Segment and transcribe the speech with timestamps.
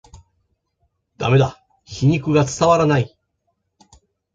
[1.19, 3.15] ダメだ、皮肉が伝わらない